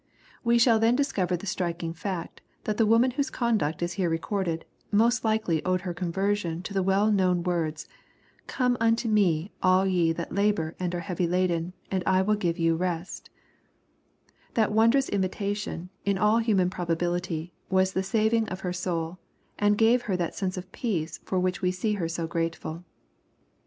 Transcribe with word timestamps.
We 0.43 0.57
shall 0.57 0.79
then 0.79 0.95
discover 0.95 1.37
the 1.37 1.45
striking 1.45 1.93
fact, 1.93 2.41
that 2.63 2.77
the 2.77 2.87
woman 2.87 3.11
whose 3.11 3.29
conduct 3.29 3.83
is 3.83 3.93
here 4.01 4.09
recorded, 4.09 4.65
most 4.91 5.23
likely 5.23 5.63
owed 5.63 5.81
her 5.81 5.93
conversion 5.93 6.63
to 6.63 6.73
the 6.73 6.81
well 6.81 7.11
known 7.11 7.43
words, 7.43 7.87
*^ 8.43 8.47
Come 8.47 8.77
unto 8.79 9.07
me 9.07 9.51
all 9.61 9.85
ye 9.85 10.11
that 10.13 10.33
labor 10.33 10.73
and 10.79 10.95
are 10.95 11.01
heavy 11.01 11.27
laden, 11.27 11.73
and 11.91 12.01
I 12.07 12.23
will 12.23 12.33
give 12.33 12.57
you 12.57 12.75
rest/' 12.75 13.27
That 14.55 14.71
wondrous 14.71 15.07
invitation, 15.07 15.91
in 16.03 16.17
all 16.17 16.39
human 16.39 16.71
probability, 16.71 17.53
was 17.69 17.93
the 17.93 18.01
saving 18.01 18.49
of 18.49 18.61
her 18.61 18.73
soul, 18.73 19.19
and 19.59 19.77
gave 19.77 20.01
her 20.01 20.17
that 20.17 20.33
sense 20.33 20.57
of 20.57 20.71
peace 20.71 21.19
for 21.25 21.39
which 21.39 21.61
we 21.61 21.69
see 21.71 21.93
her 21.93 22.09
so 22.09 22.25
grateful. 22.25 22.83